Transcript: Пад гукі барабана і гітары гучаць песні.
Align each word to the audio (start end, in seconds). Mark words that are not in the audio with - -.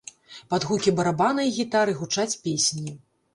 Пад 0.53 0.61
гукі 0.69 0.93
барабана 0.99 1.45
і 1.49 1.53
гітары 1.59 1.93
гучаць 2.01 2.29
песні. 2.49 2.97